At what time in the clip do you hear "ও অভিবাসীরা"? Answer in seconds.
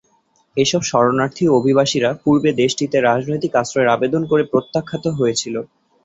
1.47-2.09